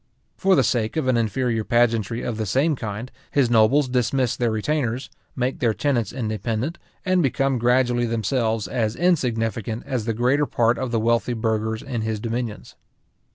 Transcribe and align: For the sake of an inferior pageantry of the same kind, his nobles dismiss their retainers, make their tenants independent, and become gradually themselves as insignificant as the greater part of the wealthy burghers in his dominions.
For 0.35 0.55
the 0.55 0.63
sake 0.63 0.97
of 0.97 1.07
an 1.07 1.15
inferior 1.15 1.63
pageantry 1.63 2.23
of 2.23 2.37
the 2.37 2.47
same 2.47 2.75
kind, 2.75 3.11
his 3.29 3.51
nobles 3.51 3.87
dismiss 3.87 4.35
their 4.35 4.49
retainers, 4.49 5.11
make 5.35 5.59
their 5.59 5.75
tenants 5.75 6.11
independent, 6.11 6.79
and 7.05 7.21
become 7.21 7.59
gradually 7.59 8.07
themselves 8.07 8.67
as 8.67 8.95
insignificant 8.95 9.83
as 9.85 10.05
the 10.05 10.15
greater 10.15 10.47
part 10.47 10.79
of 10.79 10.89
the 10.89 10.99
wealthy 10.99 11.33
burghers 11.33 11.83
in 11.83 12.01
his 12.01 12.19
dominions. 12.19 12.75